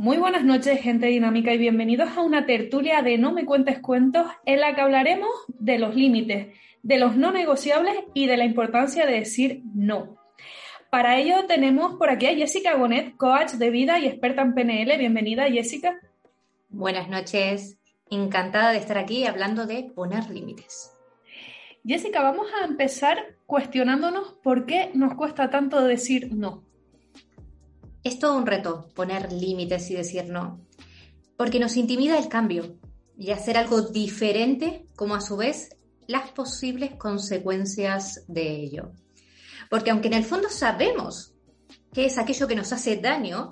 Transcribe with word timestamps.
Muy 0.00 0.16
buenas 0.16 0.44
noches, 0.44 0.80
gente 0.80 1.08
dinámica, 1.08 1.52
y 1.52 1.58
bienvenidos 1.58 2.08
a 2.16 2.22
una 2.22 2.46
tertulia 2.46 3.02
de 3.02 3.18
No 3.18 3.32
me 3.32 3.44
cuentes 3.44 3.80
cuentos 3.80 4.26
en 4.46 4.60
la 4.60 4.74
que 4.74 4.80
hablaremos 4.80 5.28
de 5.48 5.78
los 5.78 5.94
límites, 5.94 6.56
de 6.82 6.98
los 6.98 7.16
no 7.16 7.32
negociables 7.32 7.94
y 8.14 8.26
de 8.26 8.38
la 8.38 8.46
importancia 8.46 9.04
de 9.04 9.12
decir 9.12 9.60
no. 9.74 10.16
Para 10.88 11.18
ello 11.18 11.44
tenemos 11.46 11.96
por 11.96 12.08
aquí 12.08 12.24
a 12.24 12.34
Jessica 12.34 12.76
Gonet, 12.76 13.14
coach 13.18 13.50
de 13.50 13.68
vida 13.68 13.98
y 13.98 14.06
experta 14.06 14.40
en 14.40 14.54
PNL. 14.54 14.96
Bienvenida, 14.96 15.50
Jessica. 15.50 16.00
Buenas 16.70 17.10
noches, 17.10 17.76
encantada 18.08 18.72
de 18.72 18.78
estar 18.78 18.96
aquí 18.96 19.26
hablando 19.26 19.66
de 19.66 19.82
poner 19.94 20.30
límites. 20.30 20.96
Jessica, 21.84 22.22
vamos 22.22 22.46
a 22.58 22.64
empezar 22.64 23.36
cuestionándonos 23.44 24.32
por 24.42 24.64
qué 24.64 24.92
nos 24.94 25.12
cuesta 25.12 25.50
tanto 25.50 25.84
decir 25.84 26.34
no. 26.34 26.69
Es 28.02 28.18
todo 28.18 28.36
un 28.36 28.46
reto 28.46 28.88
poner 28.94 29.32
límites 29.32 29.90
y 29.90 29.94
decir 29.94 30.26
no, 30.26 30.60
porque 31.36 31.60
nos 31.60 31.76
intimida 31.76 32.18
el 32.18 32.28
cambio 32.28 32.78
y 33.18 33.30
hacer 33.30 33.58
algo 33.58 33.82
diferente, 33.82 34.86
como 34.96 35.14
a 35.14 35.20
su 35.20 35.36
vez 35.36 35.76
las 36.06 36.30
posibles 36.30 36.92
consecuencias 36.96 38.24
de 38.26 38.56
ello. 38.56 38.92
Porque 39.68 39.90
aunque 39.90 40.08
en 40.08 40.14
el 40.14 40.24
fondo 40.24 40.48
sabemos 40.48 41.34
qué 41.92 42.06
es 42.06 42.16
aquello 42.16 42.48
que 42.48 42.56
nos 42.56 42.72
hace 42.72 42.96
daño, 42.96 43.50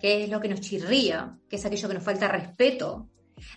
qué 0.00 0.24
es 0.24 0.30
lo 0.30 0.40
que 0.40 0.48
nos 0.48 0.60
chirría, 0.60 1.38
qué 1.48 1.56
es 1.56 1.64
aquello 1.64 1.88
que 1.88 1.94
nos 1.94 2.04
falta 2.04 2.28
respeto, 2.28 3.08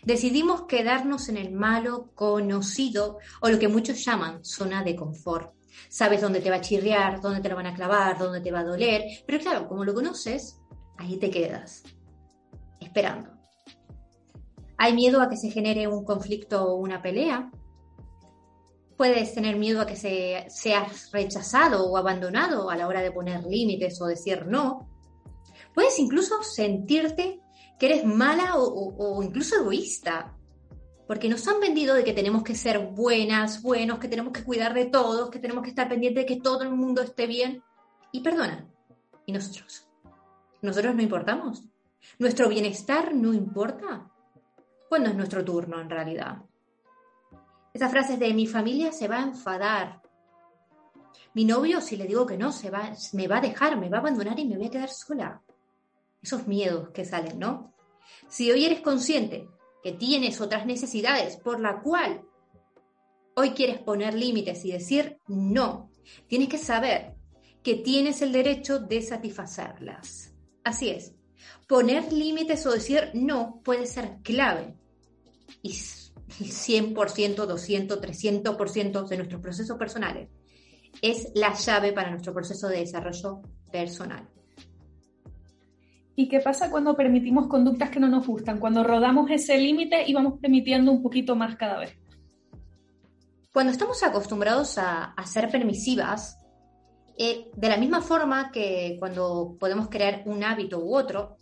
decidimos 0.04 0.68
quedarnos 0.68 1.28
en 1.30 1.38
el 1.38 1.52
malo 1.52 2.12
conocido 2.14 3.18
o 3.42 3.50
lo 3.50 3.58
que 3.58 3.68
muchos 3.68 4.06
llaman 4.06 4.46
zona 4.46 4.84
de 4.84 4.96
confort. 4.96 5.57
Sabes 5.90 6.22
dónde 6.22 6.42
te 6.42 6.50
va 6.50 6.58
a 6.58 6.62
chirriar, 6.62 7.22
dónde 7.22 7.42
te 7.42 7.50
lo 7.50 7.56
van 7.56 7.68
a 7.68 7.74
clavar, 7.74 8.18
dónde 8.18 8.42
te 8.42 8.52
va 8.52 8.60
a 8.60 8.64
doler, 8.64 9.04
pero 9.26 9.40
claro, 9.40 9.68
como 9.68 9.86
lo 9.86 9.94
conoces, 9.94 10.62
ahí 10.98 11.18
te 11.18 11.30
quedas, 11.30 11.84
esperando. 12.80 13.32
¿Hay 14.78 14.94
miedo 14.94 15.22
a 15.22 15.30
que 15.30 15.38
se 15.38 15.50
genere 15.50 15.88
un 15.88 16.06
conflicto 16.06 16.64
o 16.66 16.76
una 16.76 17.02
pelea? 17.02 17.52
Puedes 18.96 19.34
tener 19.34 19.56
miedo 19.56 19.82
a 19.82 19.88
que 19.88 19.96
se, 19.96 20.46
seas 20.50 21.12
rechazado 21.12 21.86
o 21.86 21.98
abandonado 21.98 22.70
a 22.70 22.76
la 22.76 22.88
hora 22.88 23.02
de 23.02 23.12
poner 23.12 23.44
límites 23.44 24.02
o 24.02 24.06
decir 24.06 24.46
no. 24.48 24.90
Puedes 25.74 25.98
incluso 26.00 26.42
sentirte 26.44 27.42
que 27.80 27.86
eres 27.88 28.06
mala 28.06 28.54
o 28.56 29.22
incluso 29.22 29.56
egoísta 29.56 30.37
porque 31.08 31.30
nos 31.30 31.48
han 31.48 31.62
vendido 31.62 31.96
de 31.96 32.04
que 32.04 32.14
tenemos 32.14 32.44
que 32.44 32.54
ser 32.54 32.80
buenas, 32.80 33.62
buenos, 33.62 33.98
que 33.98 34.10
tenemos 34.10 34.34
que 34.34 34.44
cuidar 34.44 34.74
de 34.74 34.86
todos, 34.86 35.30
que 35.30 35.40
tenemos 35.40 35.64
que 35.64 35.70
estar 35.70 35.88
pendientes 35.88 36.24
de 36.24 36.36
que 36.36 36.42
todo 36.42 36.64
el 36.64 36.72
mundo 36.72 37.02
esté 37.02 37.28
bien. 37.28 37.64
Y 38.12 38.20
perdona, 38.20 38.68
¿y 39.26 39.32
nosotros? 39.32 39.88
¿Nosotros 40.62 40.96
no 40.96 41.02
importamos? 41.02 41.64
¿Nuestro 42.20 42.50
bienestar 42.50 43.16
no 43.16 43.34
importa? 43.34 44.12
¿Cuándo 44.90 45.10
es 45.10 45.16
nuestro 45.16 45.46
turno 45.46 45.80
en 45.80 45.90
realidad? 45.90 46.44
Esas 47.74 47.90
frases 47.90 48.20
de 48.20 48.34
mi 48.34 48.46
familia 48.46 48.92
se 48.92 49.08
va 49.08 49.20
a 49.20 49.24
enfadar. 49.24 50.02
Mi 51.34 51.46
novio, 51.46 51.80
si 51.80 51.96
le 51.96 52.06
digo 52.06 52.26
que 52.26 52.38
no, 52.38 52.52
se 52.52 52.70
va, 52.70 52.92
me 53.14 53.28
va 53.28 53.38
a 53.38 53.42
dejar, 53.42 53.78
me 53.78 53.90
va 53.90 53.98
a 53.98 54.00
abandonar 54.02 54.38
y 54.40 54.46
me 54.46 54.58
voy 54.58 54.68
a 54.68 54.72
quedar 54.72 54.90
sola. 54.90 55.42
Esos 56.22 56.48
miedos 56.48 56.90
que 56.90 57.06
salen, 57.06 57.40
¿no? 57.40 57.74
Si 58.28 58.52
hoy 58.52 58.66
eres 58.66 58.82
consciente 58.82 59.48
tienes 59.94 60.42
otras 60.42 60.66
necesidades 60.66 61.38
por 61.38 61.60
la 61.60 61.82
cual 61.82 62.22
hoy 63.36 63.52
quieres 63.52 63.80
poner 63.80 64.14
límites 64.14 64.66
y 64.66 64.72
decir 64.72 65.20
no, 65.28 65.92
tienes 66.28 66.50
que 66.50 66.58
saber 66.58 67.16
que 67.64 67.76
tienes 67.76 68.22
el 68.22 68.32
derecho 68.32 68.80
de 68.80 69.02
satisfacerlas. 69.02 70.34
Así 70.64 70.90
es, 70.90 71.14
poner 71.68 72.12
límites 72.12 72.66
o 72.66 72.72
decir 72.72 73.12
no 73.14 73.62
puede 73.64 73.86
ser 73.86 74.18
clave. 74.24 74.76
Y 75.62 75.72
100%, 75.72 77.46
200, 77.46 78.02
300% 78.02 79.08
de 79.08 79.18
nuestros 79.18 79.42
procesos 79.42 79.78
personales 79.78 80.30
es 81.02 81.30
la 81.36 81.54
llave 81.54 81.94
para 81.94 82.10
nuestro 82.10 82.34
proceso 82.34 82.68
de 82.68 82.80
desarrollo 82.80 83.42
personal. 83.72 84.28
¿Y 86.20 86.28
qué 86.28 86.40
pasa 86.40 86.72
cuando 86.72 86.98
permitimos 86.98 87.46
conductas 87.46 87.92
que 87.92 88.00
no 88.00 88.08
nos 88.08 88.26
gustan? 88.26 88.58
Cuando 88.58 88.84
rodamos 88.84 89.30
ese 89.30 89.56
límite 89.56 90.04
y 90.08 90.16
vamos 90.16 90.40
permitiendo 90.42 90.92
un 90.92 91.04
poquito 91.04 91.36
más 91.36 91.56
cada 91.58 91.78
vez. 91.78 91.96
Cuando 93.54 93.72
estamos 93.72 94.02
acostumbrados 94.02 94.80
a, 94.80 95.14
ser 95.28 95.52
permisivas, 95.52 96.40
eh, 97.20 97.52
de 97.56 97.70
la 97.70 97.78
misma 97.78 98.02
forma 98.02 98.52
que 98.52 98.96
cuando 98.98 99.58
podemos 99.60 99.90
crear 99.90 100.24
un 100.26 100.44
hábito 100.44 100.80
u 100.80 100.96
otro, 100.96 101.38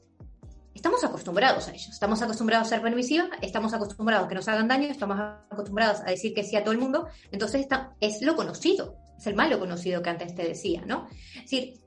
estamos 0.73 1.01
acostumbrados 1.05 1.69
a 1.69 1.73
ello. 1.73 1.89
Estamos 1.89 2.21
acostumbrados 2.21 2.67
a 2.67 2.71
ser 2.71 2.81
permisivas, 2.81 3.29
estamos 3.41 3.73
acostumbrados 3.73 4.25
a 4.25 4.27
que 4.27 4.35
nos 4.35 4.47
hagan 4.49 4.67
daño, 4.67 4.89
estamos 4.89 5.17
acostumbrados 5.49 6.01
a 6.01 6.11
decir 6.11 6.33
que 6.33 6.43
sí 6.43 6.57
a 6.57 6.65
todo 6.65 6.73
el 6.73 6.79
mundo. 6.79 7.07
Entonces 7.31 7.65
es 8.01 8.21
lo 8.23 8.35
conocido, 8.35 8.97
es 9.17 9.25
el 9.25 9.35
malo 9.35 9.57
conocido 9.57 10.01
que 10.01 10.09
antes 10.09 10.35
te 10.35 10.43
decía, 10.43 10.83
¿no? 10.85 11.07
Es 11.33 11.43
decir, 11.43 11.84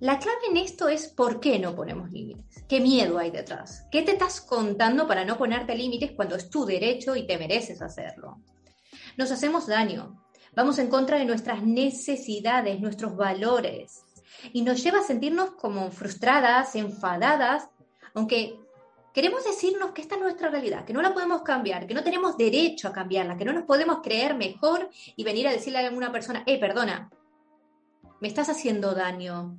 la 0.00 0.18
clave 0.18 0.46
en 0.50 0.56
esto 0.56 0.88
es 0.88 1.08
por 1.08 1.40
qué 1.40 1.58
no 1.58 1.74
ponemos 1.74 2.10
límites. 2.10 2.64
¿Qué 2.68 2.80
miedo 2.80 3.18
hay 3.18 3.30
detrás? 3.30 3.86
¿Qué 3.90 4.02
te 4.02 4.12
estás 4.12 4.40
contando 4.40 5.06
para 5.06 5.24
no 5.24 5.38
ponerte 5.38 5.74
límites 5.74 6.12
cuando 6.12 6.36
es 6.36 6.50
tu 6.50 6.64
derecho 6.64 7.16
y 7.16 7.26
te 7.26 7.38
mereces 7.38 7.80
hacerlo? 7.82 8.38
Nos 9.16 9.30
hacemos 9.30 9.66
daño. 9.66 10.24
Vamos 10.54 10.78
en 10.78 10.88
contra 10.88 11.18
de 11.18 11.24
nuestras 11.24 11.62
necesidades, 11.62 12.80
nuestros 12.80 13.16
valores. 13.16 14.04
Y 14.52 14.62
nos 14.62 14.82
lleva 14.82 15.00
a 15.00 15.04
sentirnos 15.04 15.52
como 15.52 15.90
frustradas, 15.90 16.74
enfadadas, 16.74 17.68
aunque 18.14 18.58
queremos 19.12 19.44
decirnos 19.44 19.92
que 19.92 20.02
esta 20.02 20.16
es 20.16 20.20
nuestra 20.20 20.50
realidad, 20.50 20.84
que 20.84 20.92
no 20.92 21.02
la 21.02 21.14
podemos 21.14 21.42
cambiar, 21.42 21.86
que 21.86 21.94
no 21.94 22.02
tenemos 22.04 22.36
derecho 22.36 22.88
a 22.88 22.92
cambiarla, 22.92 23.36
que 23.36 23.44
no 23.44 23.52
nos 23.52 23.64
podemos 23.64 24.00
creer 24.02 24.34
mejor 24.34 24.90
y 25.16 25.24
venir 25.24 25.48
a 25.48 25.52
decirle 25.52 25.78
a 25.78 25.88
alguna 25.88 26.12
persona, 26.12 26.42
eh, 26.46 26.58
perdona, 26.58 27.10
me 28.20 28.28
estás 28.28 28.48
haciendo 28.48 28.94
daño, 28.94 29.58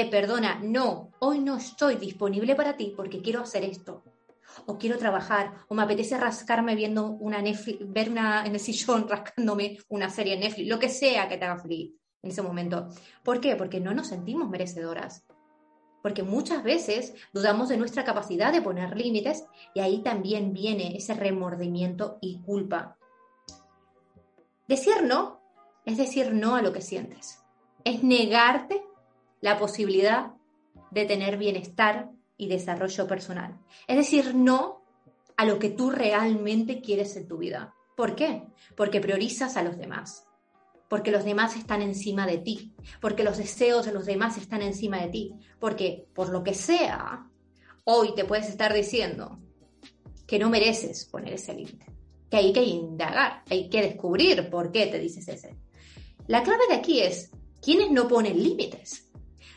eh, 0.00 0.10
perdona, 0.10 0.58
no, 0.62 1.12
hoy 1.20 1.38
no 1.38 1.56
estoy 1.56 1.96
disponible 1.96 2.54
para 2.54 2.76
ti 2.76 2.92
porque 2.96 3.22
quiero 3.22 3.40
hacer 3.40 3.64
esto. 3.64 4.02
O 4.66 4.78
quiero 4.78 4.98
trabajar, 4.98 5.52
o 5.68 5.74
me 5.74 5.82
apetece 5.82 6.16
rascarme 6.18 6.74
viendo 6.74 7.06
una 7.06 7.42
Netflix, 7.42 7.78
ver 7.92 8.10
una 8.10 8.46
en 8.46 8.54
el 8.54 8.60
sillón 8.60 9.08
rascándome 9.08 9.78
una 9.88 10.10
serie 10.10 10.34
en 10.34 10.40
Netflix, 10.40 10.68
lo 10.68 10.78
que 10.78 10.88
sea 10.88 11.28
que 11.28 11.36
te 11.36 11.44
haga 11.44 11.58
feliz 11.60 11.94
en 12.22 12.30
ese 12.30 12.42
momento. 12.42 12.88
¿Por 13.22 13.40
qué? 13.40 13.56
Porque 13.56 13.80
no 13.80 13.94
nos 13.94 14.08
sentimos 14.08 14.48
merecedoras. 14.48 15.24
Porque 16.02 16.22
muchas 16.22 16.62
veces 16.62 17.14
dudamos 17.32 17.68
de 17.68 17.76
nuestra 17.76 18.04
capacidad 18.04 18.52
de 18.52 18.62
poner 18.62 18.96
límites 18.96 19.44
y 19.74 19.80
ahí 19.80 20.02
también 20.02 20.52
viene 20.52 20.96
ese 20.96 21.14
remordimiento 21.14 22.18
y 22.20 22.40
culpa. 22.42 22.98
Decir 24.68 25.02
no 25.02 25.40
es 25.84 25.96
decir 25.96 26.32
no 26.32 26.56
a 26.56 26.62
lo 26.62 26.72
que 26.72 26.80
sientes. 26.80 27.42
Es 27.84 28.02
negarte 28.02 28.83
la 29.44 29.58
posibilidad 29.58 30.32
de 30.90 31.04
tener 31.04 31.36
bienestar 31.36 32.10
y 32.38 32.48
desarrollo 32.48 33.06
personal. 33.06 33.60
Es 33.86 33.98
decir, 33.98 34.34
no 34.34 34.82
a 35.36 35.44
lo 35.44 35.58
que 35.58 35.68
tú 35.68 35.90
realmente 35.90 36.80
quieres 36.80 37.14
en 37.18 37.28
tu 37.28 37.36
vida. 37.36 37.74
¿Por 37.94 38.16
qué? 38.16 38.46
Porque 38.74 39.02
priorizas 39.02 39.58
a 39.58 39.62
los 39.62 39.76
demás, 39.76 40.26
porque 40.88 41.10
los 41.10 41.26
demás 41.26 41.56
están 41.56 41.82
encima 41.82 42.26
de 42.26 42.38
ti, 42.38 42.72
porque 43.02 43.22
los 43.22 43.36
deseos 43.36 43.84
de 43.84 43.92
los 43.92 44.06
demás 44.06 44.38
están 44.38 44.62
encima 44.62 45.02
de 45.02 45.08
ti, 45.08 45.34
porque 45.60 46.06
por 46.14 46.30
lo 46.30 46.42
que 46.42 46.54
sea, 46.54 47.28
hoy 47.84 48.14
te 48.14 48.24
puedes 48.24 48.48
estar 48.48 48.72
diciendo 48.72 49.40
que 50.26 50.38
no 50.38 50.48
mereces 50.48 51.04
poner 51.04 51.34
ese 51.34 51.52
límite, 51.52 51.84
que 52.30 52.38
hay 52.38 52.50
que 52.50 52.64
indagar, 52.64 53.42
hay 53.50 53.68
que 53.68 53.82
descubrir 53.82 54.48
por 54.48 54.72
qué 54.72 54.86
te 54.86 54.98
dices 54.98 55.28
ese. 55.28 55.54
La 56.28 56.42
clave 56.42 56.62
de 56.70 56.76
aquí 56.76 57.00
es, 57.00 57.30
¿quiénes 57.60 57.90
no 57.90 58.08
ponen 58.08 58.42
límites? 58.42 59.03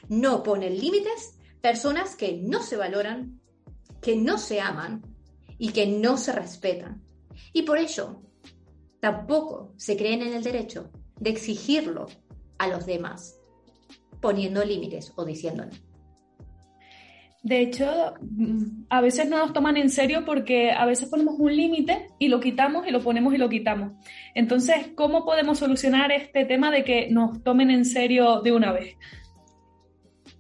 No 0.10 0.44
ponen 0.44 0.80
límites 0.80 1.38
personas 1.62 2.16
que 2.16 2.40
no 2.42 2.62
se 2.62 2.78
valoran, 2.78 3.40
que 4.02 4.16
no 4.16 4.38
se 4.38 4.62
aman 4.62 5.02
y 5.58 5.70
que 5.70 5.88
no 5.88 6.18
se 6.18 6.32
respetan. 6.32 7.02
Y 7.54 7.64
por 7.64 7.78
ello, 7.78 8.22
tampoco 9.00 9.74
se 9.78 9.98
creen 9.98 10.22
en 10.22 10.34
el 10.34 10.44
derecho 10.44 10.92
de 11.20 11.30
exigirlo 11.30 12.08
a 12.58 12.68
los 12.68 12.86
demás, 12.86 13.40
poniendo 14.22 14.64
límites 14.64 15.14
o 15.16 15.26
diciéndolo. 15.26 15.72
De 17.44 17.62
hecho, 17.62 18.14
mm, 18.20 18.86
a 18.90 19.00
veces 19.00 19.30
no 19.30 19.38
nos 19.38 19.54
toman 19.54 19.78
en 19.78 19.90
serio 19.90 20.26
porque 20.26 20.72
a 20.72 20.86
veces 20.86 21.08
ponemos 21.08 21.36
un 21.40 21.56
límite 21.56 22.08
y 22.20 22.28
lo 22.28 22.40
quitamos 22.40 22.86
y 22.88 22.92
lo 22.92 23.02
ponemos 23.02 23.34
y 23.34 23.38
lo 23.38 23.48
quitamos. 23.48 23.94
Entonces, 24.36 24.90
¿cómo 24.96 25.24
podemos 25.24 25.60
solucionar 25.60 26.12
este 26.12 26.46
tema 26.46 26.72
de 26.72 26.84
que 26.84 27.10
nos 27.10 27.44
tomen 27.44 27.72
en 27.72 27.86
serio 27.86 28.42
de 28.42 28.52
una 28.52 28.74
vez? 28.74 28.98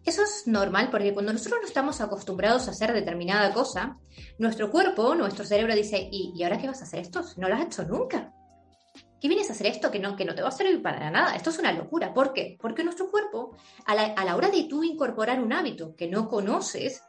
Eso 0.07 0.23
es 0.23 0.47
normal 0.47 0.87
porque 0.89 1.13
cuando 1.13 1.33
nosotros 1.33 1.59
no 1.61 1.67
estamos 1.67 1.99
acostumbrados 1.99 2.65
a 2.65 2.71
hacer 2.71 2.93
determinada 2.93 3.53
cosa, 3.53 3.97
nuestro 4.37 4.71
cuerpo, 4.71 5.13
nuestro 5.15 5.43
cerebro 5.43 5.75
dice, 5.75 6.07
¿y, 6.09 6.41
ahora 6.41 6.57
qué 6.57 6.67
vas 6.67 6.79
a 6.79 6.85
hacer 6.85 7.01
esto? 7.01 7.21
No 7.35 7.49
lo 7.49 7.55
has 7.55 7.65
hecho 7.65 7.83
nunca. 7.83 8.33
¿Qué 9.19 9.27
vienes 9.27 9.49
a 9.49 9.51
hacer 9.51 9.67
esto 9.67 9.91
que 9.91 9.99
no, 9.99 10.15
que 10.15 10.23
no 10.23 10.33
te 10.33 10.41
va 10.41 10.47
a 10.47 10.53
servir 10.53 10.81
para 10.81 11.11
nada? 11.11 11.35
Esto 11.35 11.49
es 11.49 11.59
una 11.59 11.73
locura. 11.73 12.13
¿Por 12.13 12.31
qué? 12.31 12.57
Porque 12.57 12.85
nuestro 12.85 13.11
cuerpo, 13.11 13.57
a 13.85 13.95
la, 13.95 14.05
a 14.13 14.23
la 14.23 14.37
hora 14.37 14.49
de 14.49 14.63
tú 14.63 14.81
incorporar 14.81 15.41
un 15.41 15.51
hábito 15.51 15.93
que 15.93 16.07
no 16.07 16.29
conoces, 16.29 17.03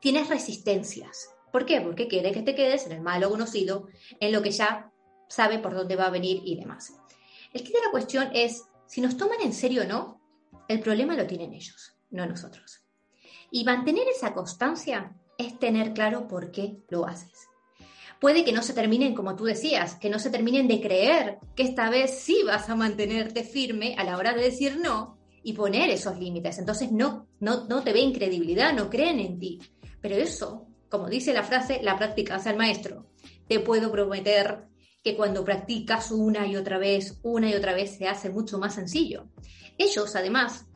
tienes 0.00 0.28
resistencias. 0.28 1.30
¿Por 1.50 1.66
qué? 1.66 1.80
Porque 1.80 2.06
quiere 2.06 2.30
que 2.30 2.42
te 2.42 2.54
quedes 2.54 2.86
en 2.86 2.92
el 2.92 3.00
malo 3.00 3.30
conocido, 3.30 3.88
en 4.20 4.30
lo 4.30 4.42
que 4.42 4.52
ya 4.52 4.92
sabe 5.28 5.58
por 5.58 5.74
dónde 5.74 5.96
va 5.96 6.06
a 6.06 6.10
venir 6.10 6.40
y 6.44 6.54
demás. 6.54 6.92
El 7.52 7.64
que 7.64 7.72
de 7.72 7.84
la 7.84 7.90
cuestión 7.90 8.30
es 8.32 8.62
si 8.86 9.00
nos 9.00 9.16
toman 9.16 9.40
en 9.42 9.52
serio 9.52 9.82
o 9.82 9.86
no, 9.86 10.20
el 10.68 10.78
problema 10.78 11.16
lo 11.16 11.26
tienen 11.26 11.52
ellos, 11.52 11.96
no 12.14 12.26
nosotros. 12.26 12.82
Y 13.50 13.64
mantener 13.64 14.06
esa 14.08 14.32
constancia 14.32 15.16
es 15.38 15.58
tener 15.58 15.92
claro 15.92 16.26
por 16.28 16.50
qué 16.50 16.78
lo 16.88 17.06
haces. 17.06 17.48
Puede 18.20 18.44
que 18.44 18.52
no 18.52 18.62
se 18.62 18.72
terminen, 18.72 19.14
como 19.14 19.36
tú 19.36 19.44
decías, 19.44 19.96
que 19.96 20.08
no 20.08 20.18
se 20.18 20.30
terminen 20.30 20.66
de 20.66 20.80
creer 20.80 21.38
que 21.54 21.64
esta 21.64 21.90
vez 21.90 22.18
sí 22.18 22.42
vas 22.46 22.70
a 22.70 22.76
mantenerte 22.76 23.44
firme 23.44 23.94
a 23.98 24.04
la 24.04 24.16
hora 24.16 24.32
de 24.32 24.42
decir 24.42 24.78
no 24.82 25.18
y 25.42 25.52
poner 25.52 25.90
esos 25.90 26.18
límites. 26.18 26.58
Entonces 26.58 26.90
no, 26.90 27.28
no, 27.40 27.66
no 27.66 27.82
te 27.82 27.92
ven 27.92 28.12
credibilidad, 28.12 28.72
no 28.72 28.88
creen 28.88 29.18
en 29.18 29.38
ti. 29.38 29.60
Pero 30.00 30.14
eso, 30.14 30.66
como 30.88 31.08
dice 31.08 31.34
la 31.34 31.42
frase, 31.42 31.80
la 31.82 31.98
práctica 31.98 32.36
hace 32.36 32.48
al 32.48 32.56
maestro. 32.56 33.10
Te 33.46 33.60
puedo 33.60 33.90
prometer 33.92 34.68
que 35.02 35.16
cuando 35.16 35.44
practicas 35.44 36.10
una 36.10 36.46
y 36.46 36.56
otra 36.56 36.78
vez, 36.78 37.20
una 37.22 37.50
y 37.50 37.54
otra 37.54 37.74
vez, 37.74 37.98
se 37.98 38.08
hace 38.08 38.30
mucho 38.30 38.58
más 38.58 38.74
sencillo. 38.74 39.28
Ellos, 39.76 40.16
además, 40.16 40.66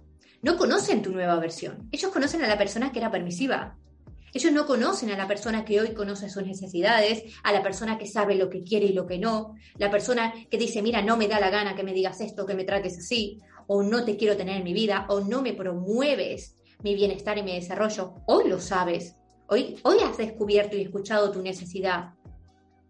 no 0.42 0.56
conocen 0.56 1.02
tu 1.02 1.10
nueva 1.10 1.36
versión. 1.36 1.88
Ellos 1.92 2.12
conocen 2.12 2.42
a 2.42 2.48
la 2.48 2.58
persona 2.58 2.92
que 2.92 2.98
era 2.98 3.10
permisiva. 3.10 3.76
Ellos 4.32 4.52
no 4.52 4.66
conocen 4.66 5.10
a 5.10 5.16
la 5.16 5.26
persona 5.26 5.64
que 5.64 5.80
hoy 5.80 5.94
conoce 5.94 6.28
sus 6.28 6.44
necesidades, 6.44 7.24
a 7.42 7.52
la 7.52 7.62
persona 7.62 7.96
que 7.98 8.06
sabe 8.06 8.34
lo 8.34 8.50
que 8.50 8.62
quiere 8.62 8.86
y 8.86 8.92
lo 8.92 9.06
que 9.06 9.18
no, 9.18 9.54
la 9.78 9.90
persona 9.90 10.34
que 10.50 10.58
dice, 10.58 10.82
mira, 10.82 11.02
no 11.02 11.16
me 11.16 11.28
da 11.28 11.40
la 11.40 11.50
gana 11.50 11.74
que 11.74 11.82
me 11.82 11.94
digas 11.94 12.20
esto, 12.20 12.44
que 12.44 12.54
me 12.54 12.64
trates 12.64 12.98
así, 12.98 13.40
o 13.66 13.82
no 13.82 14.04
te 14.04 14.16
quiero 14.16 14.36
tener 14.36 14.58
en 14.58 14.64
mi 14.64 14.74
vida, 14.74 15.06
o 15.08 15.20
no 15.20 15.40
me 15.40 15.54
promueves 15.54 16.56
mi 16.82 16.94
bienestar 16.94 17.38
y 17.38 17.42
mi 17.42 17.54
desarrollo. 17.54 18.14
Hoy 18.26 18.48
lo 18.48 18.60
sabes. 18.60 19.16
Hoy, 19.48 19.78
hoy 19.82 19.98
has 20.00 20.18
descubierto 20.18 20.76
y 20.76 20.82
escuchado 20.82 21.32
tu 21.32 21.42
necesidad. 21.42 22.10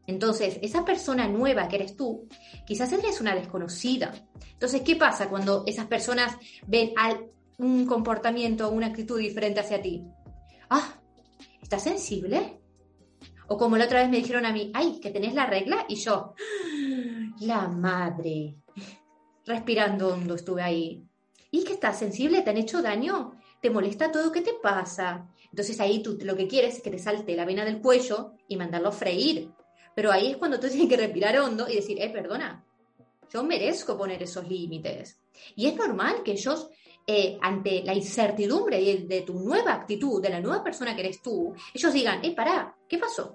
Entonces, 0.09 0.59
esa 0.63 0.85
persona 0.85 1.29
nueva 1.29 1.69
que 1.69 1.77
eres 1.77 1.97
tú, 1.97 2.27
quizás 2.67 2.93
eres 2.93 3.21
una 3.21 3.35
desconocida. 3.35 4.13
Entonces, 4.53 4.81
¿qué 4.81 4.97
pasa 4.97 5.29
cuando 5.29 5.65
esas 5.67 5.87
personas 5.87 6.37
ven 6.67 6.93
un 7.59 7.87
comportamiento, 7.87 8.71
una 8.71 8.87
actitud 8.87 9.19
diferente 9.19 9.61
hacia 9.61 9.83
ti? 9.83 10.05
Ah, 10.71 10.95
¿estás 11.61 11.83
sensible? 11.83 12.61
O 13.49 13.57
como 13.57 13.77
la 13.77 13.85
otra 13.85 14.01
vez 14.01 14.11
me 14.11 14.19
dijeron 14.19 14.47
a 14.47 14.53
mí, 14.53 14.71
ay, 14.75 15.01
que 15.01 15.11
tenés 15.11 15.35
la 15.35 15.47
regla, 15.47 15.85
y 15.89 15.97
yo, 15.97 16.35
la 17.41 17.69
madre, 17.69 18.57
respirando 19.45 20.09
hondo 20.09 20.35
estuve 20.35 20.63
ahí. 20.63 21.05
¿Y 21.51 21.65
que 21.65 21.73
estás 21.73 21.99
sensible? 21.99 22.43
¿Te 22.43 22.51
han 22.51 22.59
hecho 22.59 22.83
daño? 22.83 23.33
¿Te 23.61 23.71
molesta 23.71 24.13
todo? 24.13 24.31
¿Qué 24.31 24.43
te 24.43 24.55
pasa? 24.63 25.29
Entonces 25.51 25.81
ahí 25.81 26.03
tú 26.03 26.19
lo 26.21 26.37
que 26.37 26.47
quieres 26.47 26.77
es 26.77 26.83
que 26.83 26.91
te 26.91 26.99
salte 26.99 27.35
la 27.35 27.47
vena 27.47 27.65
del 27.65 27.81
cuello 27.81 28.35
y 28.47 28.57
mandarlo 28.57 28.91
a 28.91 28.93
freír. 28.93 29.51
Pero 29.95 30.13
ahí 30.13 30.31
es 30.33 30.37
cuando 30.37 30.61
tú 30.61 30.69
tienes 30.69 30.89
que 30.89 30.97
respirar 30.97 31.39
hondo 31.39 31.69
y 31.69 31.75
decir, 31.75 32.01
eh, 32.01 32.11
perdona, 32.11 32.65
yo 33.33 33.43
merezco 33.43 33.97
poner 33.97 34.23
esos 34.23 34.47
límites. 34.47 35.21
Y 35.57 35.67
es 35.67 35.77
normal 35.77 36.23
que 36.23 36.33
ellos, 36.33 36.69
eh, 37.11 37.39
ante 37.41 37.83
la 37.85 37.95
incertidumbre 37.95 38.79
de, 39.09 39.23
tu 39.23 39.41
nueva 39.41 39.73
actitud, 39.73 40.21
de 40.21 40.29
la 40.29 40.43
nueva 40.43 40.63
persona 40.63 40.95
que 40.95 41.01
eres 41.01 41.23
tú, 41.23 41.55
ellos 41.73 41.91
digan, 41.95 42.23
eh, 42.23 42.35
pará, 42.35 42.77
¿qué 42.87 42.99
pasó? 42.99 43.33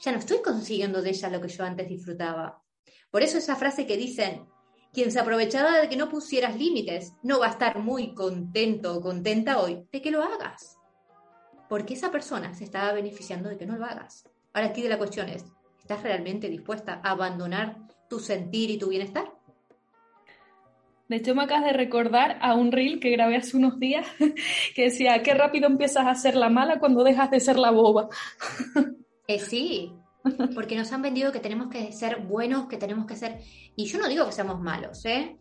Ya 0.00 0.10
no 0.10 0.18
estoy 0.18 0.40
consiguiendo 0.40 1.02
de 1.02 1.10
ella 1.10 1.28
lo 1.28 1.42
que 1.42 1.48
yo 1.48 1.64
antes 1.64 1.86
disfrutaba. 1.86 2.62
Por 3.10 3.22
eso 3.22 3.36
esa 3.36 3.56
frase 3.56 3.86
que 3.86 3.98
dicen, 3.98 4.46
quien 4.90 5.12
se 5.12 5.20
aprovechaba 5.20 5.76
de 5.76 5.90
que 5.90 5.98
no 5.98 6.08
pusieras 6.08 6.56
límites, 6.56 7.12
no 7.22 7.40
va 7.40 7.48
a 7.48 7.50
estar 7.50 7.78
muy 7.78 8.14
contento 8.14 8.96
o 8.96 9.02
contenta 9.02 9.60
hoy 9.60 9.86
de 9.92 10.00
que 10.00 10.10
lo 10.10 10.22
hagas. 10.22 10.78
Porque 11.68 11.92
esa 11.92 12.10
persona 12.10 12.54
se 12.54 12.64
estaba 12.64 12.94
beneficiando 12.94 13.50
de 13.50 13.58
que 13.58 13.66
no 13.66 13.76
lo 13.76 13.84
hagas. 13.84 14.24
Ahora 14.54 14.68
aquí 14.68 14.80
de 14.80 14.88
la 14.88 14.96
cuestión 14.96 15.28
es, 15.28 15.44
¿estás 15.78 16.02
realmente 16.02 16.48
dispuesta 16.48 17.02
a 17.04 17.10
abandonar 17.10 17.76
tu 18.08 18.18
sentir 18.18 18.70
y 18.70 18.78
tu 18.78 18.88
bienestar? 18.88 19.35
De 21.08 21.16
hecho, 21.16 21.34
me 21.34 21.44
acabas 21.44 21.64
de 21.64 21.72
recordar 21.72 22.38
a 22.40 22.54
un 22.54 22.72
reel 22.72 22.98
que 23.00 23.10
grabé 23.10 23.36
hace 23.36 23.56
unos 23.56 23.78
días 23.78 24.06
que 24.74 24.82
decía, 24.84 25.22
qué 25.22 25.34
rápido 25.34 25.66
empiezas 25.66 26.06
a 26.06 26.14
ser 26.14 26.34
la 26.34 26.48
mala 26.48 26.78
cuando 26.78 27.04
dejas 27.04 27.30
de 27.30 27.40
ser 27.40 27.58
la 27.58 27.70
boba. 27.70 28.08
Eh, 29.28 29.38
sí, 29.38 29.92
porque 30.54 30.76
nos 30.76 30.92
han 30.92 31.02
vendido 31.02 31.32
que 31.32 31.40
tenemos 31.40 31.68
que 31.68 31.92
ser 31.92 32.20
buenos, 32.22 32.66
que 32.68 32.76
tenemos 32.76 33.06
que 33.06 33.16
ser... 33.16 33.40
Y 33.74 33.86
yo 33.86 33.98
no 33.98 34.08
digo 34.08 34.24
que 34.26 34.32
seamos 34.32 34.60
malos, 34.60 35.04
¿eh? 35.04 35.36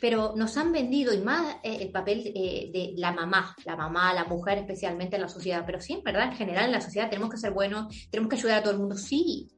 pero 0.00 0.34
nos 0.36 0.56
han 0.56 0.72
vendido 0.72 1.12
y 1.14 1.18
más 1.18 1.56
eh, 1.62 1.78
el 1.80 1.90
papel 1.90 2.32
eh, 2.34 2.70
de 2.72 2.94
la 2.96 3.12
mamá, 3.12 3.54
la 3.64 3.76
mamá, 3.76 4.12
la 4.12 4.24
mujer 4.24 4.58
especialmente 4.58 5.16
en 5.16 5.22
la 5.22 5.28
sociedad, 5.28 5.62
pero 5.64 5.80
sí, 5.80 6.00
verdad, 6.04 6.24
en 6.24 6.36
general 6.36 6.66
en 6.66 6.72
la 6.72 6.80
sociedad 6.80 7.08
tenemos 7.08 7.30
que 7.30 7.36
ser 7.36 7.52
buenos, 7.52 8.08
tenemos 8.10 8.30
que 8.30 8.36
ayudar 8.36 8.58
a 8.58 8.62
todo 8.62 8.72
el 8.72 8.80
mundo, 8.80 8.96
sí, 8.96 9.48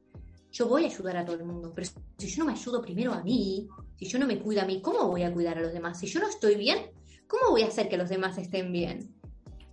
yo 0.51 0.67
voy 0.67 0.85
a 0.85 0.87
ayudar 0.87 1.17
a 1.17 1.25
todo 1.25 1.35
el 1.35 1.43
mundo, 1.43 1.71
pero 1.73 1.87
si 2.17 2.27
yo 2.27 2.39
no 2.39 2.45
me 2.45 2.53
ayudo 2.53 2.81
primero 2.81 3.13
a 3.13 3.23
mí, 3.23 3.67
si 3.97 4.05
yo 4.05 4.19
no 4.19 4.27
me 4.27 4.39
cuido 4.39 4.61
a 4.61 4.65
mí, 4.65 4.81
¿cómo 4.81 5.07
voy 5.07 5.23
a 5.23 5.33
cuidar 5.33 5.57
a 5.57 5.61
los 5.61 5.73
demás? 5.73 5.99
Si 5.99 6.07
yo 6.07 6.19
no 6.19 6.27
estoy 6.27 6.55
bien, 6.55 6.91
¿cómo 7.27 7.51
voy 7.51 7.63
a 7.63 7.67
hacer 7.67 7.89
que 7.89 7.97
los 7.97 8.09
demás 8.09 8.37
estén 8.37 8.71
bien? 8.71 9.13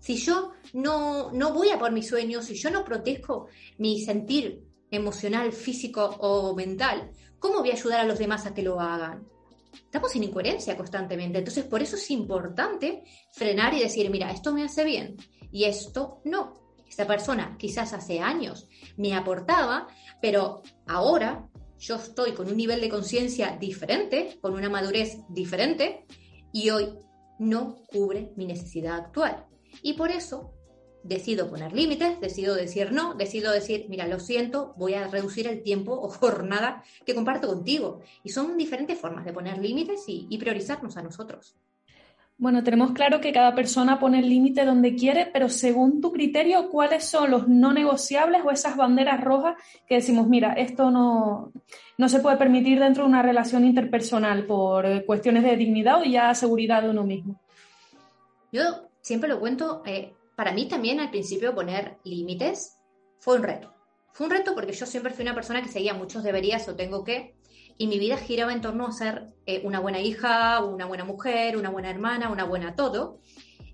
Si 0.00 0.16
yo 0.16 0.52
no, 0.74 1.32
no 1.32 1.52
voy 1.52 1.70
a 1.70 1.78
por 1.78 1.92
mis 1.92 2.08
sueños, 2.08 2.44
si 2.44 2.54
yo 2.54 2.70
no 2.70 2.84
protejo 2.84 3.46
mi 3.78 4.00
sentir 4.02 4.64
emocional, 4.90 5.52
físico 5.52 6.04
o 6.20 6.54
mental, 6.54 7.10
¿cómo 7.38 7.60
voy 7.60 7.70
a 7.70 7.74
ayudar 7.74 8.00
a 8.00 8.04
los 8.04 8.18
demás 8.18 8.46
a 8.46 8.54
que 8.54 8.62
lo 8.62 8.80
hagan? 8.80 9.26
estamos 9.74 10.14
en 10.16 10.24
incoherencia 10.24 10.76
constantemente. 10.76 11.38
Entonces, 11.38 11.64
por 11.64 11.82
eso 11.82 11.96
es 11.96 12.10
importante 12.10 13.04
frenar 13.32 13.74
y 13.74 13.80
decir, 13.80 14.10
mira, 14.10 14.30
esto 14.30 14.52
me 14.52 14.64
hace 14.64 14.84
bien 14.84 15.16
y 15.50 15.64
esto 15.64 16.20
no. 16.24 16.63
Esta 16.94 17.08
persona 17.08 17.56
quizás 17.58 17.92
hace 17.92 18.20
años 18.20 18.68
me 18.96 19.16
aportaba, 19.16 19.88
pero 20.22 20.62
ahora 20.86 21.48
yo 21.76 21.96
estoy 21.96 22.34
con 22.34 22.46
un 22.46 22.56
nivel 22.56 22.80
de 22.80 22.88
conciencia 22.88 23.56
diferente, 23.58 24.38
con 24.40 24.52
una 24.54 24.70
madurez 24.70 25.18
diferente 25.28 26.06
y 26.52 26.70
hoy 26.70 26.96
no 27.40 27.74
cubre 27.88 28.30
mi 28.36 28.46
necesidad 28.46 28.94
actual. 28.94 29.44
Y 29.82 29.94
por 29.94 30.12
eso 30.12 30.54
decido 31.02 31.50
poner 31.50 31.72
límites, 31.72 32.20
decido 32.20 32.54
decir 32.54 32.92
no, 32.92 33.14
decido 33.14 33.50
decir, 33.50 33.86
mira, 33.88 34.06
lo 34.06 34.20
siento, 34.20 34.72
voy 34.76 34.94
a 34.94 35.08
reducir 35.08 35.48
el 35.48 35.64
tiempo 35.64 35.94
o 36.00 36.08
jornada 36.08 36.84
que 37.04 37.16
comparto 37.16 37.48
contigo. 37.48 38.02
Y 38.22 38.28
son 38.28 38.56
diferentes 38.56 39.00
formas 39.00 39.24
de 39.24 39.32
poner 39.32 39.58
límites 39.58 40.04
y, 40.06 40.38
priorizarnos 40.38 40.96
a 40.96 41.02
nosotros. 41.02 41.56
Bueno, 42.36 42.64
tenemos 42.64 42.92
claro 42.92 43.20
que 43.20 43.32
cada 43.32 43.54
persona 43.54 44.00
pone 44.00 44.18
el 44.18 44.28
límite 44.28 44.64
donde 44.64 44.96
quiere, 44.96 45.26
pero 45.32 45.48
según 45.48 46.00
tu 46.00 46.12
criterio, 46.12 46.68
¿cuáles 46.68 47.04
son 47.04 47.30
los 47.30 47.46
no 47.46 47.72
negociables 47.72 48.42
o 48.44 48.50
esas 48.50 48.76
banderas 48.76 49.22
rojas 49.22 49.56
que 49.86 49.96
decimos, 49.96 50.26
mira, 50.26 50.52
esto 50.54 50.90
no, 50.90 51.52
no 51.96 52.08
se 52.08 52.18
puede 52.18 52.36
permitir 52.36 52.80
dentro 52.80 53.04
de 53.04 53.10
una 53.10 53.22
relación 53.22 53.64
interpersonal 53.64 54.46
por 54.46 55.04
cuestiones 55.06 55.44
de 55.44 55.56
dignidad 55.56 56.00
o 56.00 56.04
ya 56.04 56.34
seguridad 56.34 56.82
de 56.82 56.90
uno 56.90 57.04
mismo? 57.04 57.40
Yo 58.50 58.88
siempre 59.00 59.28
lo 59.28 59.38
cuento, 59.38 59.82
eh, 59.86 60.12
para 60.34 60.52
mí 60.52 60.66
también 60.66 60.98
al 60.98 61.10
principio 61.10 61.54
poner 61.54 61.98
límites 62.04 62.78
fue 63.20 63.36
un 63.36 63.44
reto. 63.44 63.72
Fue 64.12 64.26
un 64.26 64.32
reto 64.32 64.54
porque 64.54 64.72
yo 64.72 64.86
siempre 64.86 65.12
fui 65.12 65.22
una 65.22 65.34
persona 65.34 65.62
que 65.62 65.68
seguía 65.68 65.94
muchos 65.94 66.22
deberías 66.22 66.68
o 66.68 66.74
tengo 66.74 67.04
que, 67.04 67.36
y 67.76 67.86
mi 67.86 67.98
vida 67.98 68.16
giraba 68.16 68.52
en 68.52 68.60
torno 68.60 68.86
a 68.86 68.92
ser 68.92 69.32
eh, 69.46 69.62
una 69.64 69.80
buena 69.80 70.00
hija, 70.00 70.64
una 70.64 70.86
buena 70.86 71.04
mujer, 71.04 71.56
una 71.56 71.70
buena 71.70 71.90
hermana, 71.90 72.30
una 72.30 72.44
buena 72.44 72.74
todo, 72.74 73.20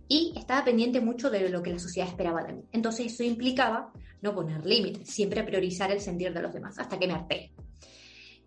y 0.09 0.33
estaba 0.37 0.65
pendiente 0.65 1.01
mucho 1.01 1.31
de 1.31 1.49
lo 1.49 1.63
que 1.63 1.73
la 1.73 1.79
sociedad 1.79 2.09
esperaba 2.09 2.43
de 2.43 2.55
mí. 2.55 2.63
Entonces 2.73 3.13
eso 3.13 3.23
implicaba 3.23 3.93
no 4.23 4.35
poner 4.35 4.65
límites, 4.67 5.09
siempre 5.09 5.45
priorizar 5.45 5.91
el 5.93 6.01
sentir 6.01 6.33
de 6.33 6.43
los 6.43 6.53
demás, 6.53 6.79
hasta 6.79 6.99
que 6.99 7.07
me 7.07 7.15
harté. 7.15 7.53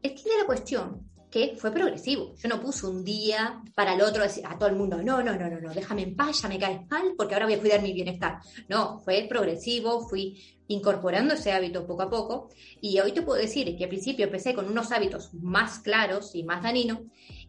El 0.02 0.16
de 0.16 0.38
la 0.38 0.46
cuestión 0.46 1.14
que 1.34 1.56
fue 1.58 1.72
progresivo. 1.72 2.36
Yo 2.36 2.48
no 2.48 2.62
puse 2.62 2.86
un 2.86 3.04
día 3.04 3.60
para 3.74 3.96
el 3.96 4.02
otro 4.04 4.22
decir 4.22 4.46
a 4.46 4.56
todo 4.56 4.70
el 4.70 4.76
mundo, 4.76 5.02
no, 5.02 5.24
no, 5.24 5.36
no, 5.36 5.50
no, 5.50 5.60
no, 5.60 5.74
déjame 5.74 6.04
en 6.04 6.16
paz, 6.16 6.44
ya 6.44 6.48
me 6.48 6.60
caes 6.60 6.82
mal, 6.92 7.16
porque 7.18 7.34
ahora 7.34 7.48
voy 7.48 7.56
a 7.56 7.60
cuidar 7.60 7.82
mi 7.82 7.92
bienestar. 7.92 8.38
No, 8.70 9.00
fue 9.00 9.26
progresivo, 9.28 10.08
fui 10.08 10.40
incorporando 10.74 11.34
ese 11.34 11.52
hábito 11.52 11.86
poco 11.86 12.04
a 12.04 12.10
poco. 12.10 12.50
Y 12.82 13.00
hoy 13.00 13.12
te 13.12 13.22
puedo 13.22 13.40
decir 13.40 13.76
que 13.78 13.84
al 13.84 13.90
principio 13.90 14.26
empecé 14.26 14.54
con 14.54 14.70
unos 14.70 14.92
hábitos 14.92 15.34
más 15.34 15.80
claros 15.80 16.36
y 16.36 16.44
más 16.44 16.64
dañinos, 16.64 17.00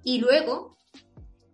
y 0.03 0.19
luego 0.19 0.77